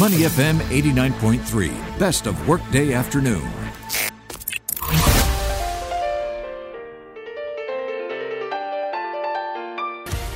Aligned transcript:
Money 0.00 0.20
FM 0.20 0.56
89.3, 0.70 1.98
best 1.98 2.26
of 2.26 2.48
workday 2.48 2.94
afternoon. 2.94 3.46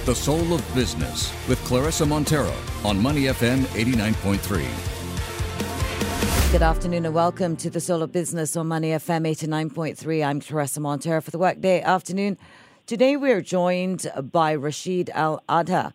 The 0.05 0.15
Soul 0.15 0.53
of 0.53 0.75
Business 0.75 1.33
with 1.49 1.59
Claressa 1.61 2.07
Monteiro 2.07 2.55
on 2.85 3.01
Money 3.01 3.23
FM 3.23 3.61
89.3. 3.73 6.53
Good 6.53 6.61
afternoon 6.61 7.07
and 7.07 7.15
welcome 7.15 7.57
to 7.57 7.71
the 7.71 7.81
Soul 7.81 8.03
of 8.03 8.13
Business 8.13 8.55
on 8.57 8.69
Money 8.69 8.91
FM 8.91 9.27
89.3. 9.27 10.27
I'm 10.27 10.43
Claressa 10.43 10.81
Monteiro 10.81 11.23
for 11.23 11.31
the 11.31 11.39
Workday 11.39 11.81
Afternoon. 11.81 12.37
Today 12.87 13.17
we're 13.17 13.41
joined 13.41 14.13
by 14.31 14.55
Rashid 14.55 15.09
Al 15.15 15.43
Adha, 15.49 15.95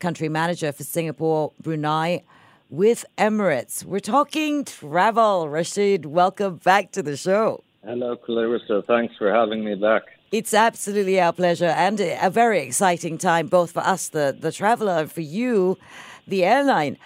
Country 0.00 0.28
Manager 0.28 0.70
for 0.70 0.84
Singapore, 0.84 1.52
Brunei, 1.62 2.22
with 2.70 3.04
Emirates. 3.16 3.84
We're 3.84 4.00
talking 4.00 4.64
travel. 4.64 5.48
Rashid, 5.48 6.06
welcome 6.06 6.56
back 6.56 6.92
to 6.92 7.02
the 7.02 7.16
show. 7.16 7.62
Hello, 7.84 8.16
Claressa. 8.16 8.84
Thanks 8.86 9.14
for 9.16 9.32
having 9.32 9.64
me 9.64 9.74
back. 9.74 10.02
It's 10.32 10.52
absolutely 10.52 11.20
our 11.20 11.32
pleasure 11.32 11.66
and 11.66 12.00
a 12.00 12.30
very 12.30 12.60
exciting 12.60 13.16
time, 13.16 13.46
both 13.46 13.70
for 13.70 13.80
us, 13.80 14.08
the, 14.08 14.36
the 14.38 14.50
traveler, 14.50 14.94
and 14.94 15.12
for 15.12 15.20
you, 15.20 15.78
the 16.26 16.44
airline. 16.44 16.98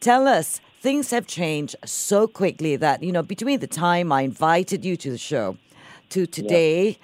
Tell 0.00 0.26
us, 0.26 0.60
things 0.80 1.10
have 1.10 1.26
changed 1.26 1.76
so 1.84 2.26
quickly 2.26 2.74
that, 2.76 3.02
you 3.02 3.12
know, 3.12 3.22
between 3.22 3.60
the 3.60 3.68
time 3.68 4.10
I 4.10 4.22
invited 4.22 4.84
you 4.84 4.96
to 4.96 5.10
the 5.10 5.18
show 5.18 5.56
to 6.10 6.26
today, 6.26 6.98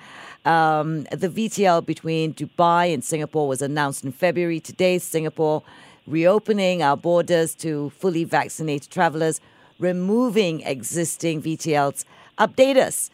yeah. 0.44 0.80
um, 0.80 1.04
the 1.04 1.28
VTL 1.28 1.86
between 1.86 2.34
Dubai 2.34 2.92
and 2.92 3.04
Singapore 3.04 3.46
was 3.46 3.62
announced 3.62 4.04
in 4.04 4.10
February. 4.10 4.58
Today, 4.58 4.98
Singapore 4.98 5.62
reopening 6.10 6.82
our 6.82 6.96
borders 6.96 7.54
to 7.56 7.90
fully 7.90 8.24
vaccinated 8.24 8.90
travelers, 8.90 9.40
removing 9.78 10.60
existing 10.62 11.42
VTLs. 11.42 12.04
Update 12.38 12.76
us. 12.76 13.10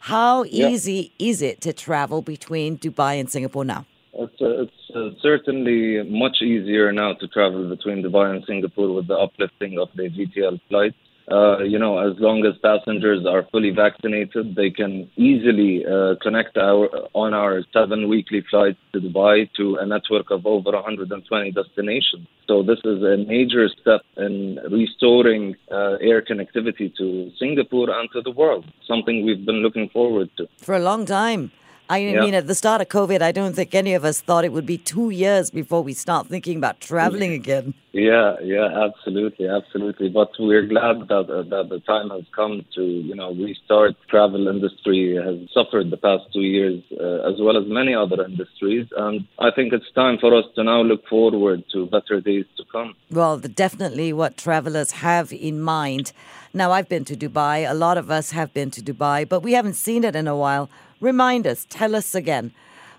How 0.00 0.44
easy 0.44 1.12
yeah. 1.18 1.28
is 1.30 1.42
it 1.42 1.60
to 1.60 1.72
travel 1.72 2.22
between 2.22 2.78
Dubai 2.78 3.20
and 3.20 3.30
Singapore 3.30 3.64
now? 3.64 3.84
It's, 4.14 4.40
uh, 4.40 4.62
it's 4.62 4.90
uh, 4.96 5.10
certainly 5.22 6.02
much 6.08 6.42
easier 6.42 6.90
now 6.92 7.12
to 7.14 7.28
travel 7.28 7.68
between 7.68 8.02
Dubai 8.02 8.34
and 8.34 8.44
Singapore 8.46 8.92
with 8.92 9.06
the 9.06 9.16
uplifting 9.16 9.78
of 9.78 9.88
the 9.94 10.08
VTL 10.08 10.60
flights 10.68 10.96
uh, 11.30 11.58
you 11.62 11.78
know, 11.78 11.98
as 11.98 12.18
long 12.18 12.44
as 12.44 12.54
passengers 12.58 13.24
are 13.26 13.46
fully 13.52 13.70
vaccinated, 13.70 14.56
they 14.56 14.70
can 14.70 15.10
easily 15.16 15.84
uh, 15.86 16.14
connect 16.20 16.56
our 16.56 16.88
on 17.14 17.34
our 17.34 17.62
seven 17.72 18.08
weekly 18.08 18.42
flights 18.50 18.78
to 18.92 19.00
Dubai 19.00 19.48
to 19.56 19.76
a 19.76 19.86
network 19.86 20.30
of 20.30 20.46
over 20.46 20.70
120 20.72 21.52
destinations. 21.52 22.26
So 22.48 22.62
this 22.62 22.78
is 22.84 23.02
a 23.02 23.16
major 23.28 23.68
step 23.68 24.02
in 24.16 24.58
restoring 24.70 25.56
uh, 25.70 25.98
air 26.00 26.20
connectivity 26.22 26.94
to 26.96 27.30
Singapore 27.38 27.90
and 27.90 28.08
to 28.12 28.22
the 28.22 28.32
world. 28.32 28.64
Something 28.86 29.24
we've 29.24 29.46
been 29.46 29.62
looking 29.62 29.88
forward 29.90 30.30
to 30.38 30.48
for 30.58 30.74
a 30.74 30.80
long 30.80 31.06
time. 31.06 31.52
I 31.90 31.98
yeah. 31.98 32.20
mean, 32.20 32.34
at 32.34 32.46
the 32.46 32.54
start 32.54 32.80
of 32.80 32.88
COVID, 32.88 33.20
I 33.20 33.32
don't 33.32 33.54
think 33.54 33.74
any 33.74 33.94
of 33.94 34.04
us 34.04 34.20
thought 34.20 34.44
it 34.44 34.52
would 34.52 34.64
be 34.64 34.78
two 34.78 35.10
years 35.10 35.50
before 35.50 35.82
we 35.82 35.92
start 35.92 36.28
thinking 36.28 36.56
about 36.56 36.78
traveling 36.80 37.32
again. 37.32 37.74
Yeah, 37.90 38.36
yeah, 38.44 38.68
absolutely, 38.86 39.48
absolutely. 39.48 40.08
But 40.08 40.30
we're 40.38 40.66
glad 40.66 41.08
that 41.08 41.26
uh, 41.28 41.42
that 41.50 41.66
the 41.68 41.80
time 41.80 42.10
has 42.10 42.22
come 42.32 42.64
to 42.76 42.84
you 42.84 43.16
know 43.16 43.34
restart. 43.34 43.96
Travel 44.08 44.46
industry 44.46 45.16
has 45.16 45.50
suffered 45.52 45.90
the 45.90 45.96
past 45.96 46.32
two 46.32 46.42
years, 46.42 46.80
uh, 46.92 47.28
as 47.28 47.40
well 47.40 47.56
as 47.56 47.64
many 47.66 47.92
other 47.92 48.24
industries, 48.24 48.86
and 48.96 49.26
I 49.40 49.50
think 49.50 49.72
it's 49.72 49.90
time 49.92 50.18
for 50.20 50.32
us 50.32 50.44
to 50.54 50.62
now 50.62 50.82
look 50.82 51.04
forward 51.08 51.64
to 51.72 51.86
better 51.86 52.20
days 52.20 52.46
to 52.58 52.64
come. 52.70 52.94
Well, 53.10 53.38
definitely, 53.38 54.12
what 54.12 54.36
travelers 54.36 54.92
have 54.92 55.32
in 55.32 55.60
mind. 55.60 56.12
Now, 56.54 56.70
I've 56.70 56.88
been 56.88 57.04
to 57.06 57.16
Dubai. 57.16 57.68
A 57.68 57.74
lot 57.74 57.98
of 57.98 58.10
us 58.10 58.30
have 58.30 58.54
been 58.54 58.70
to 58.72 58.80
Dubai, 58.80 59.28
but 59.28 59.40
we 59.40 59.52
haven't 59.54 59.74
seen 59.74 60.04
it 60.04 60.14
in 60.14 60.28
a 60.28 60.36
while. 60.36 60.70
Remind 61.00 61.46
us, 61.46 61.66
tell 61.70 61.96
us 61.96 62.14
again, 62.14 62.52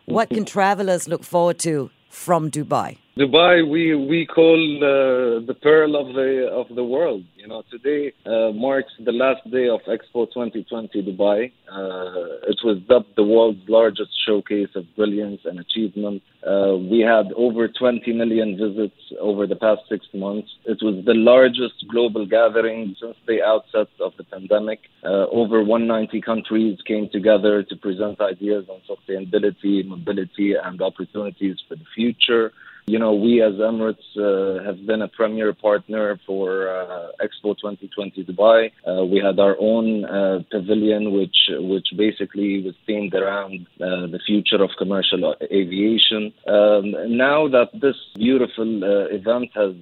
what 0.05 0.29
can 0.29 0.43
travelers 0.55 1.07
look 1.07 1.23
forward 1.23 1.59
to 1.59 1.91
from 2.09 2.49
Dubai? 2.49 2.97
Dubai, 3.17 3.69
we 3.69 3.93
we 3.93 4.25
call 4.25 4.77
uh, 4.77 5.45
the 5.45 5.53
pearl 5.61 5.97
of 5.97 6.15
the 6.15 6.47
of 6.49 6.73
the 6.73 6.83
world. 6.83 7.25
You 7.35 7.45
know, 7.45 7.61
today 7.69 8.13
uh, 8.25 8.53
marks 8.53 8.93
the 9.03 9.11
last 9.11 9.43
day 9.51 9.67
of 9.67 9.81
Expo 9.81 10.31
2020 10.31 11.03
Dubai. 11.03 11.51
Uh, 11.69 12.47
it 12.47 12.59
was 12.63 12.77
dubbed 12.87 13.13
the 13.17 13.23
world's 13.25 13.67
largest 13.67 14.11
showcase 14.25 14.69
of 14.75 14.85
brilliance 14.95 15.41
and 15.43 15.59
achievement. 15.59 16.23
Uh, 16.47 16.77
we 16.77 17.01
had 17.01 17.33
over 17.35 17.67
20 17.67 18.13
million 18.13 18.55
visits 18.57 18.95
over 19.19 19.45
the 19.45 19.57
past 19.57 19.81
six 19.89 20.05
months. 20.13 20.47
It 20.63 20.79
was 20.81 21.03
the 21.03 21.13
largest 21.13 21.83
global 21.91 22.25
gathering 22.25 22.95
since 22.97 23.17
the 23.27 23.43
outset 23.43 23.89
of 23.99 24.13
the 24.17 24.23
pandemic. 24.23 24.79
Uh, 25.03 25.27
over 25.27 25.61
190 25.61 26.21
countries 26.21 26.79
came 26.87 27.09
together 27.11 27.61
to 27.61 27.75
present 27.75 28.21
ideas 28.21 28.67
on 28.69 28.79
sustainability, 28.87 29.85
mobility, 29.85 30.53
and 30.53 30.81
opportunities 30.81 31.57
for 31.67 31.75
the 31.75 31.85
future. 31.93 32.53
You 32.91 32.99
know, 32.99 33.13
we 33.13 33.41
as 33.41 33.53
Emirates 33.53 34.03
uh, 34.17 34.61
have 34.65 34.85
been 34.85 35.01
a 35.01 35.07
premier 35.07 35.53
partner 35.53 36.19
for 36.27 36.67
uh, 36.67 37.25
Expo 37.25 37.55
2020 37.55 38.25
Dubai. 38.25 38.69
Uh, 38.85 39.05
we 39.05 39.17
had 39.25 39.39
our 39.39 39.55
own 39.61 40.03
uh, 40.03 40.39
pavilion, 40.51 41.13
which 41.13 41.37
which 41.71 41.87
basically 41.95 42.61
was 42.61 42.75
themed 42.85 43.13
around 43.13 43.65
uh, 43.79 44.07
the 44.11 44.19
future 44.27 44.61
of 44.61 44.71
commercial 44.77 45.33
aviation. 45.43 46.33
Um, 46.45 47.15
now 47.15 47.47
that 47.47 47.69
this 47.81 47.95
beautiful 48.15 48.83
uh, 48.83 49.05
event 49.19 49.51
has 49.55 49.73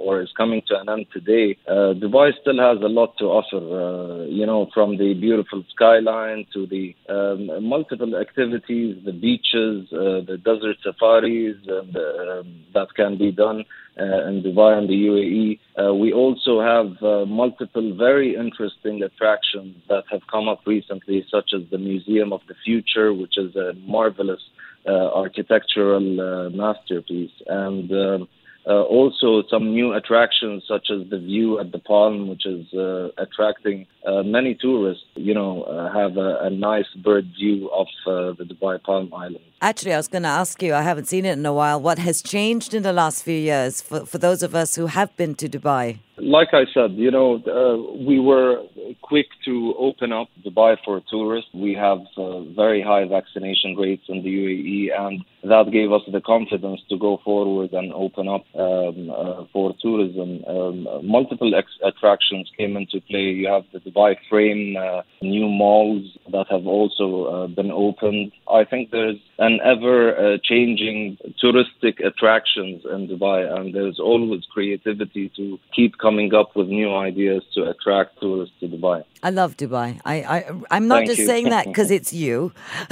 or 0.00 0.20
is 0.20 0.30
coming 0.36 0.62
to 0.66 0.80
an 0.80 0.88
end 0.88 1.06
today, 1.12 1.56
Dubai 1.68 2.32
still 2.40 2.58
has 2.58 2.78
a 2.82 2.92
lot 2.98 3.16
to 3.18 3.26
offer. 3.26 4.26
you 4.38 4.46
know, 4.46 4.66
from 4.74 4.98
the 4.98 5.14
beautiful 5.14 5.62
skyline 5.74 6.44
to 6.54 6.66
the 6.66 6.96
um, 7.08 7.68
multiple 7.76 8.16
activities, 8.16 8.96
the 9.04 9.12
beaches, 9.12 9.76
the 9.90 10.38
desert 10.44 10.78
safaris, 10.82 11.56
um, 11.70 12.47
that 12.74 12.88
can 12.94 13.18
be 13.18 13.30
done 13.32 13.64
uh, 13.98 14.28
in 14.28 14.42
Dubai 14.42 14.78
and 14.78 14.88
the 14.88 14.94
UAE. 15.10 15.58
Uh, 15.76 15.94
we 15.94 16.12
also 16.12 16.60
have 16.60 17.02
uh, 17.02 17.26
multiple 17.26 17.96
very 17.96 18.36
interesting 18.36 19.02
attractions 19.02 19.74
that 19.88 20.04
have 20.10 20.22
come 20.30 20.48
up 20.48 20.60
recently, 20.66 21.24
such 21.30 21.50
as 21.54 21.62
the 21.70 21.78
Museum 21.78 22.32
of 22.32 22.40
the 22.48 22.54
Future, 22.64 23.12
which 23.12 23.36
is 23.36 23.56
a 23.56 23.72
marvelous 23.86 24.40
architectural 24.86 26.50
masterpiece, 26.50 27.36
and 27.46 27.92
um, 27.92 28.28
uh, 28.68 28.82
also, 28.82 29.42
some 29.48 29.72
new 29.72 29.94
attractions 29.94 30.62
such 30.68 30.88
as 30.90 31.08
the 31.08 31.18
view 31.18 31.58
at 31.58 31.72
the 31.72 31.78
Palm, 31.78 32.28
which 32.28 32.44
is 32.44 32.66
uh, 32.74 33.08
attracting 33.16 33.86
uh, 34.06 34.22
many 34.22 34.54
tourists. 34.54 35.04
You 35.14 35.32
know, 35.32 35.62
uh, 35.62 35.90
have 35.90 36.18
a, 36.18 36.40
a, 36.42 36.50
nice 36.50 36.90
bird 37.02 37.24
view 37.38 37.70
of 37.70 37.86
uh, 38.06 38.34
the 38.36 38.44
Dubai 38.44 38.82
Palm 38.82 39.10
Island. 39.14 39.40
Actually, 39.62 39.94
I 39.94 39.96
was 39.96 40.08
going 40.08 40.24
to 40.24 40.28
ask 40.28 40.62
you. 40.62 40.74
I 40.74 40.82
haven't 40.82 41.06
seen 41.06 41.24
it 41.24 41.38
in 41.38 41.46
a 41.46 41.52
while. 41.52 41.80
What 41.80 41.98
has 41.98 42.20
changed 42.20 42.74
in 42.74 42.82
the 42.82 42.92
last 42.92 43.24
few 43.24 43.38
years 43.38 43.80
for 43.80 44.04
for 44.04 44.18
those 44.18 44.42
of 44.42 44.54
us 44.54 44.74
who 44.74 44.86
have 44.86 45.16
been 45.16 45.34
to 45.36 45.48
Dubai? 45.48 46.00
Like 46.18 46.52
I 46.52 46.64
said, 46.74 46.92
you 46.92 47.10
know, 47.10 47.36
uh, 47.36 47.76
we 48.04 48.20
were 48.20 48.64
quick 49.02 49.28
to 49.46 49.74
open 49.78 50.12
up 50.12 50.28
Dubai 50.44 50.76
for 50.84 51.00
tourists. 51.08 51.50
We 51.54 51.72
have 51.74 52.00
uh, 52.18 52.40
very 52.62 52.82
high 52.82 53.06
vaccination 53.06 53.76
rates 53.76 54.04
in 54.08 54.22
the 54.24 54.32
UAE, 54.42 55.00
and 55.04 55.24
that 55.44 55.70
gave 55.70 55.92
us 55.92 56.02
the 56.10 56.20
confidence 56.20 56.80
to 56.88 56.98
go 56.98 57.20
forward 57.24 57.72
and 57.72 57.92
open 57.92 58.28
up 58.28 58.44
um, 58.54 59.10
uh, 59.10 59.44
for 59.52 59.74
tourism. 59.80 60.44
Um, 60.46 61.06
multiple 61.06 61.54
ex- 61.54 61.78
attractions 61.84 62.50
came 62.56 62.76
into 62.76 63.00
play. 63.00 63.30
You 63.30 63.48
have 63.48 63.64
the 63.72 63.80
Dubai 63.80 64.16
Frame, 64.28 64.76
uh, 64.76 65.02
new 65.22 65.48
malls 65.48 66.16
that 66.32 66.46
have 66.50 66.66
also 66.66 67.24
uh, 67.24 67.46
been 67.46 67.70
opened. 67.70 68.32
I 68.50 68.64
think 68.64 68.90
there's 68.90 69.20
an 69.38 69.60
ever 69.64 70.16
uh, 70.16 70.38
changing 70.42 71.18
touristic 71.42 72.04
attractions 72.04 72.84
in 72.84 73.08
Dubai, 73.08 73.52
and 73.56 73.74
there's 73.74 73.98
always 73.98 74.44
creativity 74.50 75.30
to 75.36 75.58
keep 75.74 75.98
coming 75.98 76.34
up 76.34 76.56
with 76.56 76.68
new 76.68 76.94
ideas 76.94 77.42
to 77.54 77.68
attract 77.70 78.20
tourists 78.20 78.54
to 78.60 78.68
Dubai. 78.68 79.04
I 79.22 79.30
love 79.30 79.56
Dubai. 79.56 80.00
I, 80.04 80.14
I 80.22 80.44
I'm 80.70 80.86
not 80.86 80.98
Thank 80.98 81.08
just 81.08 81.20
you. 81.20 81.26
saying 81.26 81.48
that 81.50 81.66
because 81.66 81.90
it's 81.90 82.12
you. 82.12 82.52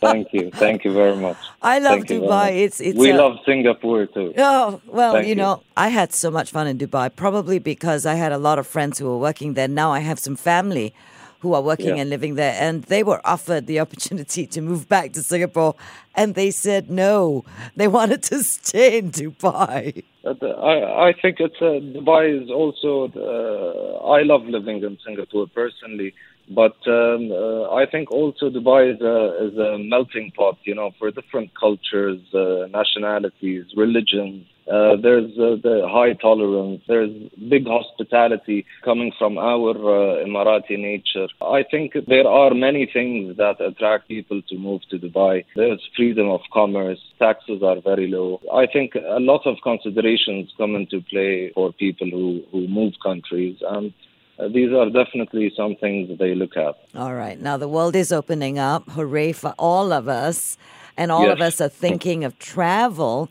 Thank 0.00 0.32
you. 0.32 0.50
Thank 0.50 0.84
you 0.84 0.92
very 0.92 1.16
much. 1.16 1.38
I 1.62 1.78
love 1.78 2.04
Thank 2.04 2.22
Dubai. 2.22 2.64
It's 2.64 2.80
it's. 2.80 2.98
We 2.98 3.10
a, 3.10 3.16
love 3.16 3.38
Singapore 3.46 4.06
too. 4.06 4.34
Oh 4.36 4.80
well, 4.86 5.14
Thank 5.14 5.28
you 5.28 5.34
know, 5.34 5.62
I 5.76 5.88
had 5.88 6.12
so 6.12 6.30
much 6.30 6.50
fun 6.50 6.66
in 6.66 6.76
Dubai. 6.78 7.14
Probably 7.14 7.58
because 7.58 8.04
I 8.04 8.14
had 8.14 8.32
a 8.32 8.38
lot 8.38 8.58
of 8.58 8.66
friends 8.66 8.98
who 8.98 9.06
were 9.06 9.18
working 9.18 9.54
there. 9.54 9.68
Now 9.68 9.92
I 9.92 10.00
have 10.00 10.18
some 10.18 10.36
family 10.36 10.92
who 11.40 11.54
are 11.54 11.62
working 11.62 11.96
yeah. 11.96 12.02
and 12.02 12.10
living 12.10 12.34
there, 12.34 12.56
and 12.58 12.84
they 12.84 13.02
were 13.02 13.20
offered 13.24 13.66
the 13.66 13.80
opportunity 13.80 14.46
to 14.46 14.60
move 14.60 14.88
back 14.88 15.12
to 15.12 15.22
Singapore, 15.22 15.74
and 16.14 16.34
they 16.34 16.50
said 16.50 16.90
no. 16.90 17.44
They 17.76 17.88
wanted 17.88 18.22
to 18.24 18.42
stay 18.42 18.98
in 18.98 19.10
Dubai. 19.10 20.04
I, 20.24 21.08
I 21.08 21.14
think 21.20 21.36
it's 21.38 21.60
uh, 21.60 21.80
Dubai 21.96 22.42
is 22.42 22.50
also. 22.50 23.08
Uh, 23.14 24.06
I 24.06 24.22
love 24.22 24.44
living 24.44 24.82
in 24.82 24.98
Singapore 25.04 25.46
personally, 25.54 26.14
but 26.50 26.76
um, 26.86 27.30
uh, 27.30 27.70
I 27.74 27.86
think 27.86 28.10
also 28.10 28.50
Dubai 28.50 28.94
is 28.94 29.00
a 29.00 29.46
is 29.46 29.56
a 29.58 29.78
melting 29.78 30.32
pot. 30.36 30.58
You 30.64 30.74
know, 30.74 30.90
for 30.98 31.10
different 31.10 31.50
cultures, 31.54 32.20
uh, 32.34 32.66
nationalities, 32.70 33.66
religions. 33.76 34.46
Uh, 34.68 34.96
there's 35.00 35.30
uh, 35.38 35.54
the 35.62 35.86
high 35.88 36.12
tolerance. 36.14 36.82
There's 36.88 37.10
big 37.48 37.66
hospitality 37.66 38.66
coming 38.84 39.12
from 39.16 39.38
our 39.38 39.70
uh, 39.70 40.24
Emirati 40.24 40.76
nature. 40.76 41.28
I 41.40 41.62
think 41.70 41.92
there 42.08 42.26
are 42.26 42.52
many 42.52 42.90
things 42.92 43.36
that 43.36 43.60
attract 43.60 44.08
people 44.08 44.42
to 44.42 44.58
move 44.58 44.80
to 44.90 44.98
Dubai. 44.98 45.44
There's 45.54 45.80
freedom 45.96 46.28
of 46.30 46.40
commerce. 46.52 46.98
Taxes 47.20 47.62
are 47.62 47.80
very 47.80 48.08
low. 48.08 48.40
I 48.52 48.66
think 48.66 48.96
a 48.96 49.20
lot 49.20 49.46
of 49.46 49.56
considerations 49.62 50.52
come 50.56 50.74
into 50.74 51.00
play 51.00 51.52
for 51.54 51.72
people 51.72 52.10
who, 52.10 52.42
who 52.50 52.66
move 52.66 52.94
countries. 53.00 53.58
And 53.68 53.92
uh, 54.38 54.48
these 54.48 54.72
are 54.72 54.90
definitely 54.90 55.52
some 55.56 55.76
things 55.76 56.18
they 56.18 56.34
look 56.34 56.56
at. 56.56 56.74
All 56.96 57.14
right. 57.14 57.40
Now, 57.40 57.56
the 57.56 57.68
world 57.68 57.94
is 57.94 58.10
opening 58.10 58.58
up. 58.58 58.90
Hooray 58.90 59.32
for 59.32 59.54
all 59.58 59.92
of 59.92 60.08
us. 60.08 60.58
And 60.96 61.12
all 61.12 61.24
yes. 61.24 61.32
of 61.34 61.40
us 61.40 61.60
are 61.60 61.68
thinking 61.68 62.24
of 62.24 62.38
travel. 62.38 63.30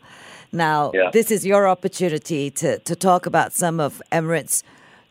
Now, 0.56 0.90
Yeah. 0.94 1.10
this 1.12 1.30
is 1.30 1.46
your 1.46 1.68
opportunity 1.68 2.50
to, 2.62 2.78
to 2.78 2.96
talk 2.96 3.26
about 3.26 3.52
some 3.52 3.78
of 3.78 4.00
Emirates' 4.10 4.62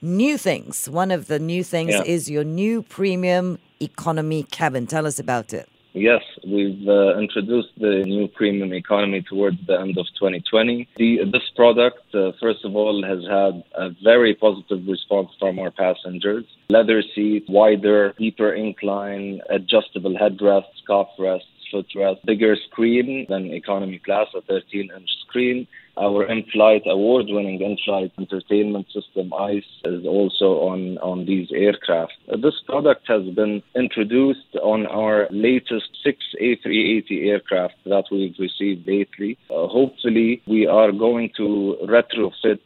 new 0.01 0.37
things. 0.37 0.89
One 0.89 1.11
of 1.11 1.27
the 1.27 1.39
new 1.39 1.63
things 1.63 1.93
Yeah. 1.93 2.03
is 2.15 2.29
your 2.29 2.43
new 2.43 2.81
premium 2.81 3.59
economy 3.79 4.43
cabin. 4.43 4.87
Tell 4.87 5.05
us 5.05 5.19
about 5.19 5.53
it. 5.53 5.67
Yes, 5.93 6.23
we've 6.45 6.85
uh, 6.89 7.17
introduced 7.17 7.69
the 7.77 8.03
new 8.05 8.27
premium 8.27 8.73
economy 8.73 9.21
towards 9.21 9.55
the 9.65 9.79
end 9.79 9.97
of 9.97 10.05
2020. 10.19 10.89
The, 10.97 11.19
this 11.31 11.47
product, 11.55 12.03
uh, 12.13 12.33
first 12.41 12.65
of 12.65 12.75
all, 12.75 13.01
has 13.01 13.21
had 13.39 13.63
a 13.75 13.91
very 14.03 14.33
positive 14.35 14.85
response 14.89 15.29
from 15.39 15.57
our 15.57 15.71
passengers. 15.71 16.43
Leather 16.69 17.01
seats, 17.13 17.47
wider, 17.47 18.13
deeper 18.17 18.51
incline, 18.53 19.39
adjustable 19.49 20.15
headrests, 20.15 20.79
cuff 20.85 21.07
rests, 21.17 21.47
footrest, 21.75 22.25
bigger 22.25 22.55
screen 22.69 23.25
than 23.29 23.51
economy 23.51 23.99
class, 23.99 24.27
a 24.35 24.41
13-inch 24.41 25.09
screen. 25.27 25.67
Our 25.97 26.29
in-flight, 26.29 26.83
award-winning 26.87 27.61
in-flight 27.61 28.11
entertainment 28.17 28.87
system, 28.87 29.33
ICE, 29.33 29.63
is 29.85 30.05
also 30.05 30.59
on, 30.69 30.97
on 30.97 31.25
these 31.25 31.47
aircraft. 31.53 32.11
Uh, 32.31 32.35
this 32.35 32.55
product 32.65 33.07
has 33.07 33.23
been 33.33 33.63
introduced 33.75 34.55
on 34.61 34.87
our 34.87 35.27
latest 35.31 35.87
six 36.03 36.17
A380 36.41 37.27
aircraft 37.27 37.75
that 37.85 38.05
we've 38.11 38.35
received 38.37 38.85
lately. 38.85 39.37
Uh, 39.49 39.67
hopefully, 39.67 40.41
we 40.47 40.67
are 40.67 40.91
going 40.91 41.31
to 41.37 41.77
retrofit 41.85 42.59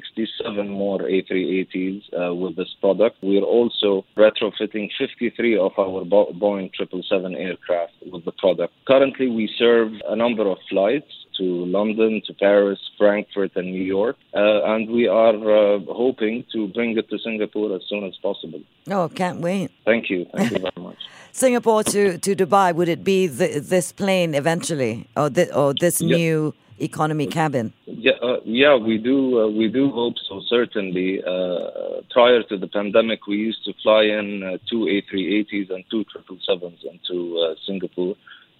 67 0.00 0.68
more 0.68 0.98
A380s 1.00 2.02
uh, 2.12 2.34
with 2.34 2.56
this 2.56 2.72
product. 2.80 3.16
We're 3.22 3.42
also 3.58 4.04
retrofitting 4.16 4.90
53 4.98 5.58
of 5.58 5.72
our 5.78 6.04
Bo- 6.04 6.32
Boeing 6.42 6.70
777 6.76 7.34
aircraft 7.34 7.92
with 8.12 8.24
the 8.24 8.32
product. 8.32 8.72
Currently, 8.86 9.28
we 9.28 9.44
serve 9.58 9.92
a 10.08 10.16
number 10.16 10.46
of 10.52 10.58
flights 10.68 11.12
to 11.38 11.44
London, 11.78 12.22
to 12.26 12.32
Paris, 12.34 12.78
Frankfurt, 12.98 13.52
and 13.56 13.66
New 13.76 13.82
York, 13.98 14.16
uh, 14.34 14.62
and 14.72 14.82
we 14.90 15.06
are 15.06 15.36
uh, 15.60 15.78
hoping 16.04 16.44
to 16.52 16.68
bring 16.68 16.96
it 17.00 17.08
to 17.10 17.18
Singapore 17.18 17.74
as 17.76 17.82
soon 17.90 18.04
as 18.04 18.14
possible. 18.28 18.60
Oh, 18.90 19.08
can't 19.20 19.40
wait. 19.40 19.70
Thank 19.84 20.08
you. 20.10 20.26
Thank 20.34 20.52
you 20.52 20.58
very 20.58 20.80
much. 20.88 20.96
Singapore 21.32 21.82
to, 21.84 22.16
to 22.18 22.30
Dubai, 22.34 22.74
would 22.74 22.88
it 22.88 23.04
be 23.04 23.28
th- 23.28 23.64
this 23.64 23.92
plane 23.92 24.34
eventually? 24.34 25.06
Or, 25.16 25.30
or 25.54 25.74
this 25.74 26.00
Yeah. 26.00 26.16
new 26.16 26.54
economy 26.78 27.26
cabin? 27.26 27.72
Yeah, 27.86 28.12
uh, 28.22 28.40
yeah, 28.44 28.76
we 28.76 28.98
do. 28.98 29.40
Uh, 29.40 29.48
we 29.48 29.68
do 29.68 29.90
hope 29.90 30.16
so. 30.28 30.40
Certainly. 30.48 31.22
Uh, 31.24 32.02
prior 32.10 32.42
to 32.44 32.56
the 32.56 32.68
pandemic, 32.68 33.26
we 33.26 33.36
used 33.36 33.64
to 33.64 33.72
fly 33.82 34.02
in 34.04 34.42
uh, 34.42 34.58
two 34.70 34.80
A380s 34.86 35.70
and 35.70 35.84
two 35.90 36.04
777s 36.14 36.84
into 36.84 37.38
uh, 37.38 37.54
Singapore. 37.66 38.16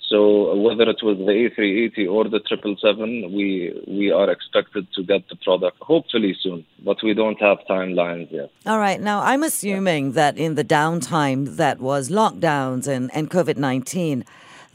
So 0.09 0.53
uh, 0.53 0.57
whether 0.57 0.85
it 0.89 1.03
was 1.03 1.19
the 1.19 1.25
A380 1.25 2.11
or 2.11 2.25
the 2.25 2.41
777, 2.49 3.33
we 3.33 3.73
we 3.89 4.13
are 4.13 4.31
expected 4.31 4.87
to 4.95 5.03
get 5.03 5.29
the 5.29 5.37
product 5.37 5.79
hopefully 5.81 6.37
soon, 6.41 6.65
but 6.85 6.99
we 7.03 7.13
don't 7.13 7.41
have 7.41 7.59
timelines 7.69 8.31
yet. 8.31 8.51
All 8.67 8.79
right. 8.79 9.01
Now, 9.01 9.23
I'm 9.23 9.43
assuming 9.43 10.13
that 10.13 10.37
in 10.39 10.55
the 10.55 10.65
downtime 10.65 11.57
that 11.57 11.81
was 11.81 12.09
lockdowns 12.09 12.87
and, 12.87 13.11
and 13.15 13.31
COVID 13.31 13.57
19, 13.57 14.25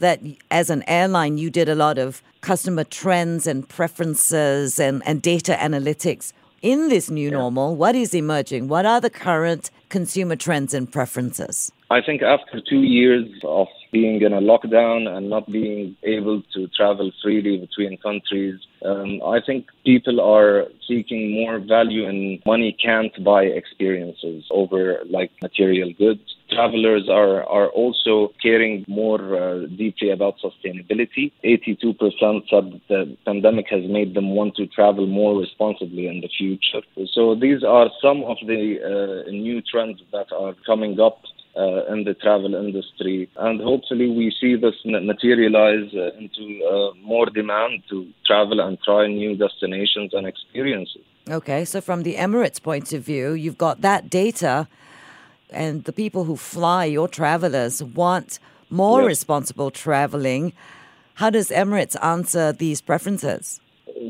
that 0.02 0.20
as 0.50 0.68
an 0.68 0.82
airline, 0.86 1.38
you 1.38 1.48
did 1.48 1.68
a 1.68 1.74
lot 1.74 1.96
of 1.96 2.22
customer 2.40 2.84
trends 2.84 3.46
and 3.46 3.66
preferences 3.68 4.78
and, 4.78 5.00
and 5.06 5.22
data 5.22 5.56
analytics. 5.58 6.32
In 6.60 6.88
this 6.88 7.10
new 7.10 7.30
normal, 7.30 7.74
what 7.74 7.94
is 7.96 8.12
emerging? 8.14 8.68
What 8.68 8.84
are 8.84 9.00
the 9.00 9.10
current 9.10 9.70
consumer 9.88 10.36
trends 10.36 10.74
and 10.74 10.90
preferences? 10.90 11.72
I 11.90 12.00
think 12.00 12.22
after 12.22 12.60
two 12.60 12.82
years 12.82 13.28
of 13.44 13.68
being 13.92 14.22
in 14.22 14.32
a 14.32 14.40
lockdown 14.40 15.06
and 15.06 15.28
not 15.28 15.50
being 15.50 15.96
able 16.02 16.42
to 16.54 16.66
travel 16.68 17.10
freely 17.22 17.58
between 17.58 17.98
countries, 17.98 18.58
um, 18.84 19.20
I 19.24 19.40
think 19.44 19.66
people 19.84 20.20
are 20.20 20.66
seeking 20.88 21.32
more 21.32 21.58
value 21.58 22.08
in 22.08 22.40
money 22.46 22.76
can't 22.82 23.12
buy 23.22 23.42
experiences 23.44 24.44
over 24.50 25.02
like 25.10 25.30
material 25.42 25.92
goods. 25.92 26.22
Travelers 26.54 27.08
are, 27.08 27.42
are 27.44 27.68
also 27.68 28.32
caring 28.42 28.84
more 28.88 29.20
uh, 29.36 29.66
deeply 29.66 30.10
about 30.10 30.34
sustainability. 30.38 31.32
82% 31.44 32.48
said 32.50 32.80
the 32.88 33.16
pandemic 33.24 33.66
has 33.70 33.84
made 33.88 34.14
them 34.14 34.30
want 34.34 34.56
to 34.56 34.66
travel 34.66 35.06
more 35.06 35.38
responsibly 35.38 36.06
in 36.06 36.20
the 36.20 36.28
future. 36.28 36.82
So 37.12 37.34
these 37.34 37.64
are 37.64 37.90
some 38.00 38.24
of 38.24 38.36
the 38.46 39.24
uh, 39.26 39.30
new 39.30 39.62
trends 39.62 40.00
that 40.12 40.32
are 40.32 40.54
coming 40.66 41.00
up 41.00 41.20
uh, 41.56 41.84
in 41.92 42.04
the 42.04 42.14
travel 42.14 42.54
industry. 42.54 43.28
And 43.36 43.60
hopefully, 43.60 44.08
we 44.08 44.34
see 44.40 44.56
this 44.56 44.74
materialize 44.84 45.92
uh, 45.94 46.16
into 46.18 46.64
uh, 46.64 46.94
more 47.02 47.26
demand 47.26 47.82
to 47.90 48.08
travel 48.26 48.60
and 48.60 48.78
try 48.82 49.06
new 49.06 49.36
destinations 49.36 50.12
and 50.14 50.26
experiences. 50.26 51.02
Okay, 51.28 51.64
so 51.64 51.80
from 51.80 52.02
the 52.02 52.16
Emirates 52.16 52.60
point 52.60 52.92
of 52.92 53.04
view, 53.04 53.32
you've 53.32 53.58
got 53.58 53.80
that 53.82 54.10
data, 54.10 54.66
and 55.54 55.84
the 55.84 55.92
people 55.92 56.24
who 56.24 56.36
fly, 56.36 56.84
your 56.84 57.08
travelers, 57.08 57.82
want 57.82 58.38
more 58.70 59.02
Yes. 59.02 59.08
responsible 59.08 59.70
traveling. 59.70 60.52
How 61.14 61.30
does 61.30 61.50
Emirates 61.50 61.96
answer 62.02 62.52
these 62.52 62.80
preferences? 62.80 63.60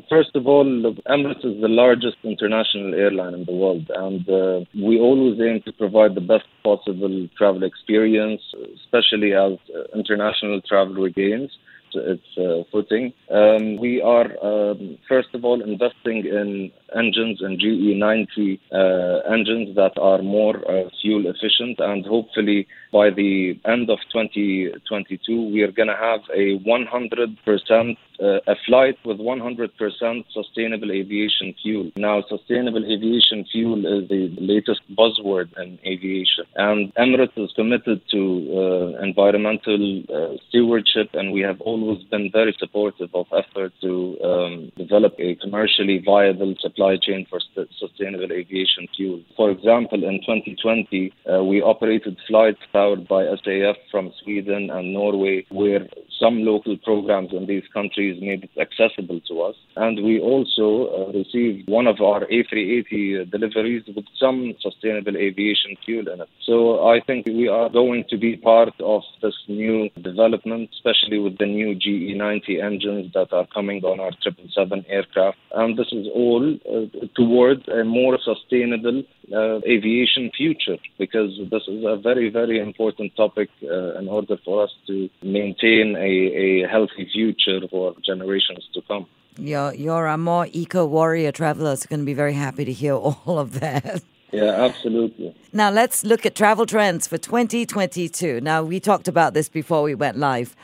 First 0.08 0.36
of 0.36 0.46
all, 0.46 0.64
Emirates 1.08 1.44
is 1.44 1.60
the 1.60 1.68
largest 1.68 2.16
international 2.22 2.94
airline 2.94 3.34
in 3.34 3.44
the 3.44 3.52
world, 3.52 3.90
and 3.94 4.28
uh, 4.28 4.64
we 4.74 4.98
always 4.98 5.40
aim 5.40 5.60
to 5.64 5.72
provide 5.72 6.14
the 6.14 6.20
best 6.20 6.46
possible 6.62 7.28
travel 7.36 7.62
experience, 7.64 8.42
especially 8.76 9.32
as 9.34 9.58
uh, 9.74 9.82
international 9.94 10.60
travel 10.62 10.94
regains 10.94 11.50
its 11.94 12.26
uh, 12.38 12.62
footing. 12.70 13.12
Um, 13.30 13.76
we 13.76 14.00
are, 14.02 14.30
um, 14.42 14.98
first 15.08 15.28
of 15.34 15.44
all, 15.44 15.62
investing 15.62 16.24
in 16.26 16.70
engines 16.94 17.40
and 17.40 17.58
GE90 17.60 18.60
uh, 18.72 19.32
engines 19.32 19.74
that 19.76 19.92
are 19.98 20.22
more 20.22 20.56
uh, 20.70 20.88
fuel 21.00 21.26
efficient, 21.26 21.78
and 21.80 22.04
hopefully 22.04 22.66
by 22.92 23.10
the 23.10 23.58
end 23.64 23.90
of 23.90 23.98
2022, 24.12 25.50
we 25.52 25.62
are 25.62 25.72
going 25.72 25.88
to 25.88 25.96
have 25.96 26.20
a 26.34 26.58
100% 26.58 26.86
uh, 26.90 27.94
a 28.22 28.56
flight 28.66 28.96
with 29.04 29.18
100% 29.18 30.24
sustainable 30.32 30.90
aviation 30.92 31.54
fuel. 31.62 31.90
Now, 31.96 32.22
sustainable 32.28 32.84
aviation 32.84 33.44
fuel 33.50 33.80
is 33.86 34.08
the 34.08 34.34
latest 34.38 34.80
buzzword 34.96 35.48
in 35.58 35.78
aviation, 35.84 36.44
and 36.56 36.94
Emirates 36.94 37.36
is 37.36 37.52
committed 37.54 38.00
to 38.10 38.22
uh, 38.52 39.02
environmental 39.02 40.02
uh, 40.08 40.36
stewardship, 40.48 41.10
and 41.14 41.32
we 41.32 41.40
have 41.40 41.60
always 41.60 42.02
been 42.04 42.30
very 42.32 42.54
supportive 42.58 43.10
of 43.14 43.26
efforts 43.32 43.74
to 43.80 44.18
um, 44.22 44.72
develop 44.76 45.14
a 45.18 45.34
commercially 45.36 45.98
viable 46.04 46.54
supply 46.60 46.96
chain 46.96 47.26
for 47.28 47.40
st- 47.40 47.68
sustainable 47.78 48.32
aviation 48.32 48.86
fuel. 48.96 49.20
For 49.36 49.50
example, 49.50 50.04
in 50.04 50.20
2020, 50.20 51.12
uh, 51.32 51.44
we 51.44 51.62
operated 51.62 52.16
flights 52.28 52.60
powered 52.72 53.08
by 53.08 53.24
SAF 53.24 53.76
from 53.90 54.12
Sweden 54.22 54.70
and 54.70 54.92
Norway, 54.92 55.44
where 55.50 55.86
some 56.22 56.44
local 56.44 56.76
programs 56.76 57.30
in 57.32 57.46
these 57.46 57.64
countries 57.72 58.22
made 58.22 58.44
it 58.44 58.50
accessible 58.60 59.20
to 59.28 59.42
us. 59.42 59.56
And 59.76 60.04
we 60.04 60.20
also 60.20 60.66
uh, 60.88 61.12
received 61.12 61.68
one 61.68 61.86
of 61.86 62.00
our 62.00 62.20
A380 62.26 63.30
deliveries 63.30 63.82
with 63.94 64.04
some 64.18 64.54
sustainable 64.60 65.16
aviation 65.16 65.76
fuel 65.84 66.06
in 66.12 66.20
it. 66.20 66.28
So 66.46 66.86
I 66.86 67.00
think 67.06 67.26
we 67.26 67.48
are 67.48 67.68
going 67.68 68.04
to 68.10 68.16
be 68.16 68.36
part 68.36 68.74
of 68.80 69.02
this 69.22 69.34
new 69.48 69.88
development, 70.00 70.70
especially 70.72 71.18
with 71.18 71.38
the 71.38 71.46
new 71.46 71.74
GE90 71.74 72.62
engines 72.62 73.12
that 73.14 73.32
are 73.32 73.46
coming 73.52 73.82
on 73.84 73.98
our 73.98 74.12
777 74.22 74.84
aircraft. 74.88 75.38
And 75.52 75.78
this 75.78 75.90
is 75.92 76.06
all 76.14 76.44
uh, 76.70 77.06
towards 77.16 77.66
a 77.68 77.84
more 77.84 78.18
sustainable 78.22 79.02
uh, 79.32 79.58
aviation 79.66 80.30
future 80.36 80.78
because 80.98 81.30
this 81.50 81.62
is 81.68 81.84
a 81.84 81.96
very, 81.96 82.28
very 82.30 82.58
important 82.60 83.14
topic 83.16 83.48
uh, 83.64 83.98
in 83.98 84.08
order 84.08 84.36
for 84.44 84.64
us 84.64 84.70
to 84.86 85.08
maintain 85.22 85.96
a, 85.96 86.11
a 86.12 86.68
healthy 86.68 87.08
future 87.12 87.60
for 87.70 87.94
generations 88.04 88.68
to 88.74 88.82
come. 88.82 89.06
Your, 89.38 89.74
your 89.74 90.08
uh, 90.08 90.18
more 90.18 90.46
eco 90.52 90.84
warrior 90.84 91.32
travelers 91.32 91.84
are 91.84 91.88
going 91.88 92.00
to 92.00 92.06
be 92.06 92.14
very 92.14 92.34
happy 92.34 92.64
to 92.64 92.72
hear 92.72 92.94
all 93.26 93.38
of 93.38 93.60
that. 93.60 94.02
Yeah, 94.30 94.44
absolutely. 94.44 95.34
Now, 95.52 95.70
let's 95.70 96.04
look 96.04 96.24
at 96.24 96.34
travel 96.34 96.64
trends 96.64 97.06
for 97.06 97.18
2022. 97.18 98.40
Now, 98.40 98.62
we 98.62 98.80
talked 98.80 99.06
about 99.06 99.34
this 99.34 99.48
before 99.50 99.82
we 99.82 99.94
went 99.94 100.16
live. 100.16 100.56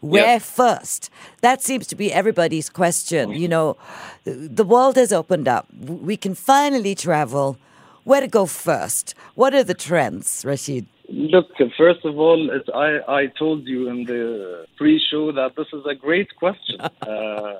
Where 0.00 0.40
first? 0.40 1.10
That 1.42 1.62
seems 1.62 1.86
to 1.86 1.94
be 1.94 2.12
everybody's 2.12 2.68
question. 2.68 3.30
You 3.30 3.46
know, 3.46 3.76
the 4.24 4.64
world 4.64 4.96
has 4.96 5.12
opened 5.12 5.46
up. 5.46 5.68
We 5.72 6.16
can 6.16 6.34
finally 6.34 6.96
travel. 6.96 7.56
Where 8.02 8.20
to 8.20 8.26
go 8.26 8.46
first? 8.46 9.14
What 9.36 9.54
are 9.54 9.62
the 9.62 9.74
trends, 9.74 10.44
Rashid? 10.44 10.86
Look, 11.12 11.50
first 11.76 12.06
of 12.06 12.18
all, 12.18 12.50
I, 12.74 13.00
I 13.06 13.26
told 13.38 13.66
you 13.66 13.88
in 13.90 14.04
the 14.04 14.64
pre-show 14.78 15.30
that 15.32 15.54
this 15.56 15.66
is 15.74 15.84
a 15.86 15.94
great 15.94 16.34
question. 16.36 16.80
uh, 16.80 17.56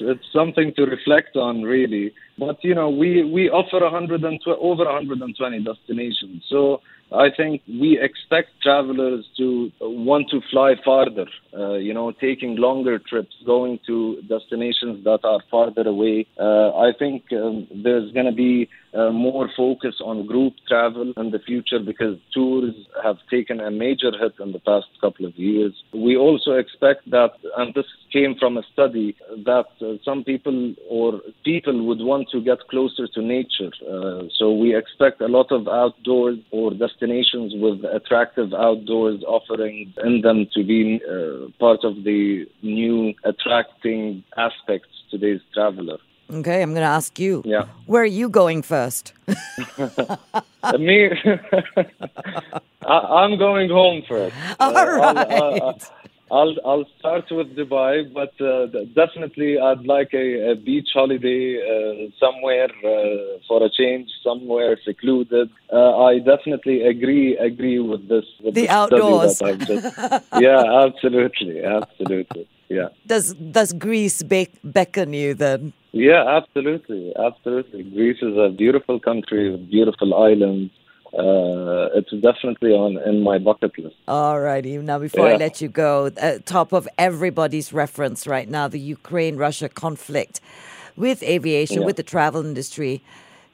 it's 0.00 0.26
something 0.32 0.74
to 0.74 0.86
reflect 0.86 1.36
on, 1.36 1.62
really. 1.62 2.12
But 2.36 2.64
you 2.64 2.74
know, 2.74 2.90
we 2.90 3.22
we 3.22 3.48
offer 3.48 3.78
120, 3.78 4.40
over 4.58 4.84
120 4.84 5.62
destinations, 5.62 6.42
so 6.48 6.80
I 7.12 7.28
think 7.36 7.62
we 7.68 7.98
expect 8.00 8.50
travelers 8.62 9.24
to 9.36 9.70
want 9.80 10.30
to 10.30 10.40
fly 10.50 10.74
farther, 10.84 11.26
uh, 11.56 11.74
you 11.74 11.92
know, 11.92 12.12
taking 12.12 12.56
longer 12.56 12.98
trips, 12.98 13.34
going 13.44 13.78
to 13.86 14.22
destinations 14.28 15.04
that 15.04 15.20
are 15.24 15.40
farther 15.50 15.82
away. 15.86 16.26
Uh, 16.38 16.70
I 16.70 16.92
think 16.98 17.24
um, 17.32 17.68
there's 17.70 18.10
going 18.12 18.26
to 18.26 18.32
be 18.32 18.68
uh, 18.94 19.10
more 19.10 19.48
focus 19.56 19.96
on 20.04 20.26
group 20.26 20.54
travel 20.68 21.12
in 21.16 21.30
the 21.30 21.38
future 21.38 21.78
because 21.78 22.18
tours 22.34 22.74
have 23.02 23.16
taken 23.30 23.60
a 23.60 23.70
major 23.70 24.10
hit 24.20 24.32
in 24.40 24.52
the 24.52 24.58
past 24.60 24.86
couple 25.00 25.26
of 25.26 25.34
years. 25.36 25.72
We 25.94 26.16
also 26.16 26.52
expect 26.52 27.10
that, 27.10 27.32
and 27.56 27.74
this 27.74 27.86
came 28.12 28.34
from 28.38 28.56
a 28.56 28.62
study, 28.72 29.16
that 29.44 29.66
uh, 29.80 29.94
some 30.04 30.24
people 30.24 30.74
or 30.88 31.20
people 31.44 31.86
would 31.86 32.00
want 32.00 32.28
to 32.30 32.40
get 32.40 32.58
closer 32.68 33.06
to 33.06 33.22
nature. 33.22 33.70
Uh, 33.88 34.24
so 34.36 34.52
we 34.52 34.76
expect 34.76 35.20
a 35.20 35.28
lot 35.28 35.52
of 35.52 35.68
outdoors 35.68 36.38
or 36.50 36.72
destinations 36.72 37.52
with 37.54 37.84
attractive 37.84 38.52
outdoors 38.52 39.22
offerings 39.26 39.88
in 40.04 40.20
them 40.22 40.46
to 40.54 40.64
be 40.64 41.00
uh, 41.08 41.48
part 41.58 41.84
of 41.84 42.02
the 42.04 42.46
new 42.62 43.14
attracting 43.24 44.24
aspects 44.36 44.88
to 45.10 45.18
today's 45.18 45.40
traveler. 45.52 45.98
Okay, 46.32 46.62
I'm 46.62 46.70
going 46.70 46.82
to 46.82 46.94
ask 46.98 47.18
you. 47.18 47.42
Yeah. 47.44 47.66
Where 47.86 48.02
are 48.02 48.06
you 48.20 48.28
going 48.28 48.62
first? 48.62 49.12
Me, 50.78 51.10
I, 52.86 53.24
am 53.24 53.36
going 53.38 53.68
home 53.70 54.02
first. 54.08 54.34
All 54.60 54.76
uh, 54.76 54.84
right. 54.84 55.16
I'll, 55.16 55.68
uh, 55.68 55.72
I'll, 56.30 56.54
I'll 56.64 56.84
start 56.98 57.24
with 57.32 57.56
Dubai, 57.56 58.12
but 58.14 58.40
uh, 58.40 58.66
definitely 58.94 59.58
I'd 59.58 59.84
like 59.84 60.14
a, 60.14 60.52
a 60.52 60.54
beach 60.54 60.90
holiday 60.94 61.58
uh, 61.58 62.10
somewhere 62.20 62.68
uh, 62.84 63.38
for 63.48 63.64
a 63.64 63.70
change, 63.70 64.08
somewhere 64.22 64.78
secluded. 64.84 65.50
Uh, 65.72 66.04
I 66.04 66.20
definitely 66.20 66.82
agree 66.82 67.36
agree 67.36 67.80
with 67.80 68.08
this. 68.08 68.24
With 68.44 68.54
the 68.54 68.68
outdoors. 68.68 69.40
Just, 69.40 69.84
yeah, 70.38 70.84
absolutely, 70.86 71.64
absolutely. 71.64 72.48
Yeah. 72.68 72.90
Does 73.04 73.34
Does 73.34 73.72
Greece 73.72 74.22
be- 74.22 74.54
beckon 74.62 75.12
you 75.12 75.34
then? 75.34 75.72
Yeah, 75.92 76.24
absolutely, 76.28 77.12
absolutely. 77.16 77.82
Greece 77.82 78.18
is 78.22 78.36
a 78.36 78.48
beautiful 78.48 79.00
country 79.00 79.50
with 79.50 79.68
beautiful 79.70 80.14
islands. 80.14 80.72
Uh, 81.12 81.88
it's 81.94 82.12
definitely 82.22 82.70
on 82.70 82.96
in 83.04 83.22
my 83.22 83.38
bucket 83.38 83.76
list. 83.76 83.96
All 84.06 84.40
righty. 84.40 84.78
Now, 84.78 85.00
before 85.00 85.26
yeah. 85.26 85.34
I 85.34 85.36
let 85.38 85.60
you 85.60 85.68
go, 85.68 86.10
uh, 86.22 86.38
top 86.44 86.72
of 86.72 86.86
everybody's 86.98 87.72
reference 87.72 88.28
right 88.28 88.48
now, 88.48 88.68
the 88.68 88.78
Ukraine-Russia 88.78 89.70
conflict 89.70 90.40
with 90.96 91.22
aviation, 91.24 91.80
yeah. 91.80 91.86
with 91.86 91.96
the 91.96 92.04
travel 92.04 92.46
industry. 92.46 93.02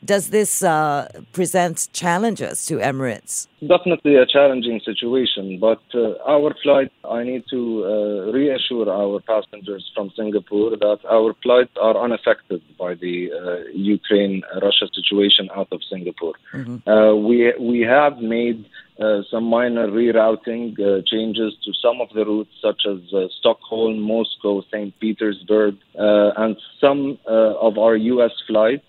Does 0.04 0.30
this 0.30 0.62
uh, 0.62 1.08
present 1.32 1.88
challenges 1.92 2.66
to 2.66 2.76
Emirates? 2.76 3.48
Definitely 3.60 4.16
a 4.16 4.26
challenging 4.26 4.80
situation, 4.84 5.58
but 5.58 5.80
uh, 5.94 6.14
our 6.26 6.54
flight, 6.62 6.92
I 7.04 7.24
need 7.24 7.44
to 7.50 7.84
uh, 7.84 8.32
reassure 8.32 8.88
our 8.90 9.20
passengers 9.20 9.90
from 9.94 10.10
Singapore 10.14 10.70
that 10.76 10.98
our 11.10 11.34
flights 11.42 11.72
are 11.80 11.96
unaffected 11.96 12.62
by 12.78 12.94
the 12.94 13.30
uh, 13.32 13.68
Ukraine 13.72 14.42
Russia 14.62 14.86
situation 14.94 15.48
out 15.56 15.68
of 15.72 15.80
Singapore. 15.90 16.34
Mm-hmm. 16.52 16.88
Uh, 16.88 17.14
we, 17.14 17.52
we 17.58 17.80
have 17.80 18.18
made 18.18 18.64
uh, 18.98 19.20
some 19.30 19.44
minor 19.44 19.88
rerouting 19.88 20.72
uh, 20.80 21.02
changes 21.06 21.52
to 21.64 21.72
some 21.82 22.00
of 22.00 22.08
the 22.14 22.24
routes, 22.24 22.50
such 22.62 22.82
as 22.88 22.98
uh, 23.12 23.26
Stockholm, 23.38 24.00
Moscow, 24.00 24.62
St. 24.72 24.98
Petersburg, 25.00 25.76
uh, 25.98 26.30
and 26.38 26.56
some 26.80 27.18
of 27.26 27.76
our 27.76 27.96
U.S. 27.96 28.32
flights 28.46 28.86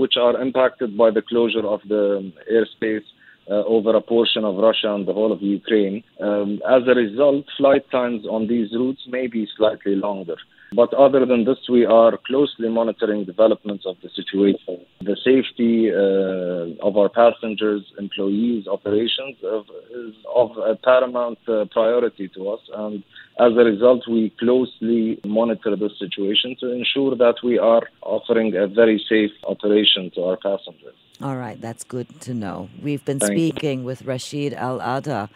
which 0.00 0.14
are 0.16 0.40
impacted 0.40 0.96
by 0.96 1.10
the 1.10 1.22
closure 1.22 1.66
of 1.66 1.80
the 1.88 2.32
airspace 2.52 3.04
uh, 3.50 3.64
over 3.64 3.96
a 3.96 4.00
portion 4.00 4.44
of 4.44 4.56
Russia 4.56 4.94
and 4.94 5.06
the 5.06 5.12
whole 5.12 5.32
of 5.32 5.42
Ukraine. 5.42 6.04
Um, 6.20 6.60
as 6.68 6.82
a 6.86 6.94
result, 6.94 7.46
flight 7.56 7.90
times 7.90 8.26
on 8.26 8.46
these 8.46 8.72
routes 8.72 9.02
may 9.08 9.26
be 9.26 9.48
slightly 9.56 9.96
longer. 9.96 10.36
But 10.72 10.94
other 10.94 11.26
than 11.26 11.44
this, 11.44 11.58
we 11.68 11.84
are 11.84 12.16
closely 12.26 12.68
monitoring 12.68 13.24
developments 13.24 13.84
of 13.86 13.96
the 14.02 14.10
situation. 14.14 14.86
Safety 15.24 15.90
uh, 15.90 16.86
of 16.86 16.96
our 16.96 17.08
passengers, 17.08 17.82
employees, 17.98 18.66
operations 18.66 19.36
of, 19.44 19.66
is 19.90 20.14
of 20.34 20.56
a 20.56 20.76
paramount 20.76 21.38
uh, 21.48 21.66
priority 21.70 22.28
to 22.28 22.48
us. 22.50 22.60
And 22.74 23.02
as 23.38 23.52
a 23.52 23.64
result, 23.64 24.08
we 24.08 24.30
closely 24.38 25.20
monitor 25.24 25.76
the 25.76 25.90
situation 25.98 26.56
to 26.60 26.72
ensure 26.72 27.16
that 27.16 27.36
we 27.42 27.58
are 27.58 27.82
offering 28.02 28.54
a 28.56 28.66
very 28.66 29.04
safe 29.08 29.32
operation 29.46 30.10
to 30.14 30.24
our 30.24 30.36
passengers. 30.36 30.96
All 31.22 31.36
right, 31.36 31.60
that's 31.60 31.84
good 31.84 32.20
to 32.22 32.34
know. 32.34 32.70
We've 32.82 33.04
been 33.04 33.18
Thank 33.18 33.32
speaking 33.32 33.80
you. 33.80 33.86
with 33.86 34.02
Rashid 34.02 34.54
Al 34.54 34.80
Ada 34.80 35.28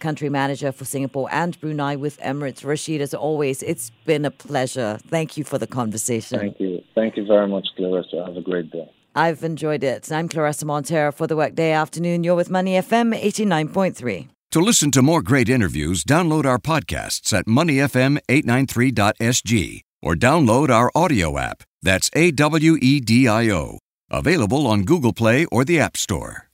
country 0.00 0.28
manager 0.28 0.72
for 0.72 0.84
Singapore 0.84 1.28
and 1.30 1.60
Brunei 1.60 1.94
with 1.94 2.18
Emirates. 2.20 2.64
Rashid, 2.64 3.00
as 3.00 3.14
always, 3.14 3.62
it's 3.62 3.90
been 4.06 4.24
a 4.24 4.30
pleasure. 4.30 4.98
Thank 5.06 5.36
you 5.36 5.44
for 5.44 5.58
the 5.58 5.66
conversation. 5.66 6.40
Thank 6.40 6.58
you. 6.58 6.82
Thank 6.94 7.16
you 7.16 7.26
very 7.26 7.46
much, 7.46 7.68
Claressa. 7.78 8.26
Have 8.26 8.36
a 8.36 8.40
great 8.40 8.70
day. 8.70 8.90
I've 9.14 9.42
enjoyed 9.44 9.82
it. 9.84 10.10
I'm 10.12 10.28
Claressa 10.28 10.64
Monteiro 10.64 11.12
for 11.12 11.26
the 11.26 11.36
Workday 11.36 11.72
Afternoon. 11.72 12.24
You're 12.24 12.36
with 12.36 12.50
Money 12.50 12.74
FM 12.74 13.18
89.3. 13.20 14.28
To 14.52 14.60
listen 14.60 14.90
to 14.92 15.02
more 15.02 15.22
great 15.22 15.48
interviews, 15.48 16.04
download 16.04 16.44
our 16.44 16.58
podcasts 16.58 17.32
at 17.32 17.46
moneyfm893.sg 17.46 19.80
or 20.02 20.14
download 20.14 20.70
our 20.70 20.90
audio 20.94 21.38
app. 21.38 21.62
That's 21.82 22.10
A 22.14 22.30
W 22.32 22.76
E 22.82 23.00
D 23.00 23.28
I 23.28 23.50
O. 23.50 23.78
Available 24.10 24.66
on 24.66 24.82
Google 24.82 25.12
Play 25.12 25.44
or 25.46 25.64
the 25.64 25.78
App 25.78 25.96
Store. 25.96 26.49